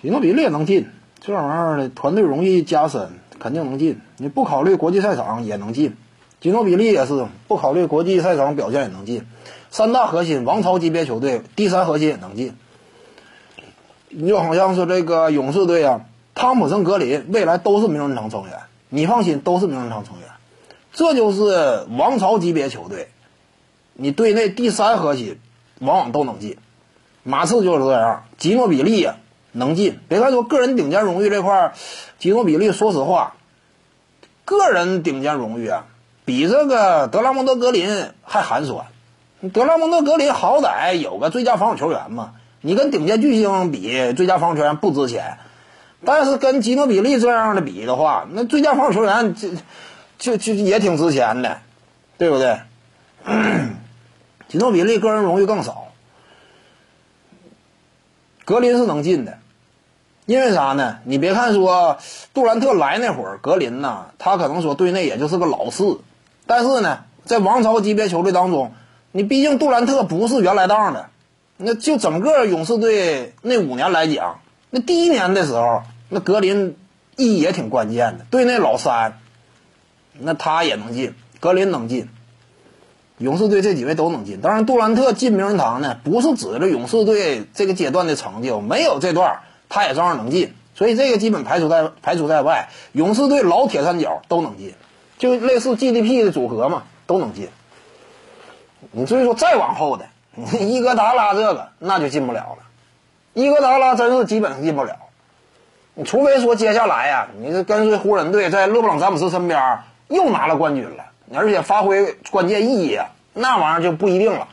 [0.00, 0.86] 吉诺比利也能进，
[1.20, 3.10] 这玩意儿的团队荣誉加深，
[3.40, 4.00] 肯定能进。
[4.16, 5.96] 你不考虑国际赛场也能进，
[6.40, 9.26] 吉诺比利也是不考虑国际赛场表现也能进。
[9.70, 12.54] 三大核心，王朝级别球队，第三核心也能进。
[14.08, 16.02] 你就好像是这个勇士队啊，
[16.34, 18.52] 汤普森、格林未来都是名人堂成员，
[18.88, 20.28] 你放心，都是名人堂成员。
[20.92, 23.08] 这就是王朝级别球队，
[23.94, 25.38] 你队内第三核心
[25.80, 26.56] 往往都能进。
[27.24, 29.16] 马刺就是这样，吉诺比利呀
[29.58, 29.98] 能进。
[30.08, 31.72] 别看说个人顶尖荣誉这块儿，
[32.18, 33.34] 吉诺比利说实话，
[34.44, 35.84] 个人顶尖荣誉啊，
[36.24, 38.86] 比这个德拉蒙德格林还寒酸。
[39.52, 45.38] 德拉蒙德格林好歹有个最佳防守球员嘛，你跟顶尖巨星比，最佳防守球员不值钱。
[46.04, 49.48] 但是跟吉诺比利这样的比的话，那最佳防守球员就
[50.18, 51.58] 就就也挺值钱的，
[52.16, 52.60] 对不对？
[54.48, 55.88] 吉诺比利个人荣誉更少。
[58.44, 59.38] 格林是能进的，
[60.28, 60.98] 因为啥呢？
[61.04, 61.96] 你别看说
[62.34, 66.00] 杜兰特来那会儿，格林呐，他可能说队内也就是个老四，
[66.46, 68.74] 但是呢，在王朝级别球队当中，
[69.10, 71.08] 你毕竟杜兰特不是原来当的，
[71.56, 75.80] 那就整个勇士队那五年来讲，那第一年的时候，
[76.10, 76.76] 那格林
[77.16, 79.18] 意义也挺关键的，队内老三，
[80.12, 82.06] 那他也能进，格林能进。
[83.16, 92.68] 勇士队这几位都能进，当然杜兰特进名人堂呢，不是指着勇士队这个阶段的成就，没有这段他也照样能进，所以这个基本排除在排除在外。
[92.92, 94.74] 勇士队老铁三角都能进，
[95.18, 97.48] 就类似 GDP 的组合嘛，都能进。
[98.92, 100.06] 你至于说再往后的，
[100.60, 102.58] 伊戈达拉这个那就进不了了，
[103.34, 104.96] 伊戈达拉真是基本上进不了，
[105.94, 111.04] 你除非说接下来呀，你是跟随湖人队在勒布朗詹姆斯身边又拿了冠军了。
[111.34, 114.48] 而且发挥关键意义啊，那玩意儿就不一定了。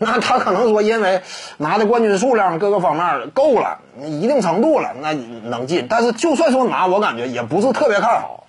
[0.02, 1.20] 那他可能说，因为
[1.58, 5.88] 拿的冠军数量各个方面够了，一定程度了，那能进。
[5.90, 8.46] 但是就算说拿，我感觉也不是特别看好。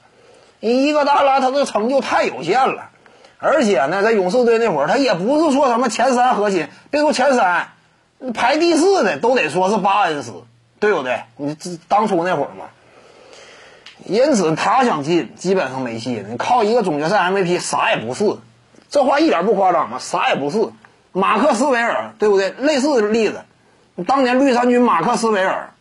[0.61, 2.85] 伊戈达拉他的成就太有限了，
[3.38, 7.67] 而且呢，在勇士队那会儿，他也不是说什么前三核心，别说前三，
[8.33, 10.31] 排第四的都得说是巴恩斯，
[10.80, 11.23] 对不对？
[11.36, 11.58] 你
[11.89, 12.67] 当初那会儿嘛。
[14.05, 16.23] 因此，他想进基本上没戏。
[16.30, 18.37] 你靠一个总决赛 MVP，啥也不是。
[18.89, 19.99] 这话一点不夸张嘛？
[19.99, 20.58] 啥也不是。
[21.14, 22.52] 马克斯韦尔，对不对？
[22.52, 23.44] 类似的例子，
[24.08, 25.73] 当年绿衫军马克斯韦尔，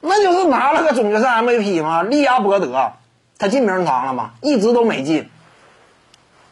[0.00, 2.02] 那就是拿了个总决赛 MVP 嘛。
[2.02, 2.92] 利亚伯德，
[3.38, 4.30] 他进名人堂了吗？
[4.40, 5.28] 一直都没进。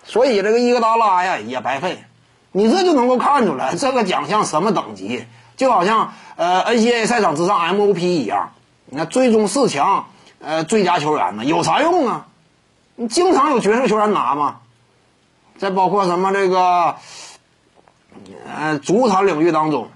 [0.04, 2.04] 所以这个伊戈达拉呀也白费。
[2.52, 5.24] 你这就能够看出来这个奖项什么等级，
[5.56, 8.52] 就好像呃 NCAA 赛场之上 MVP 一样。
[8.86, 10.06] 你看最终四强。
[10.42, 12.26] 呃，最佳球员呢有啥用啊？
[12.96, 14.60] 你经常有角色球员拿吗？
[15.58, 16.96] 再包括什么这个，
[18.46, 19.88] 呃，足坛领域当中，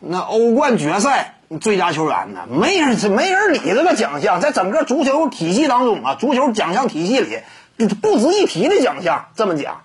[0.00, 2.46] 那欧冠决赛最佳球员呢？
[2.48, 7.38] 没人没人理这个奖项，在整个足球体系当中啊， 足球奖项体系里
[8.02, 9.26] 不值一提的奖项。
[9.34, 9.82] 这么讲，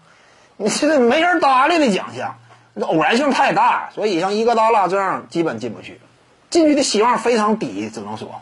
[0.57, 2.35] 你现在没人搭理的奖项，
[2.81, 5.99] 偶然性太大，所以像伊戈达拉这样基本进不去，
[6.49, 8.41] 进去的希望非常低，只能说。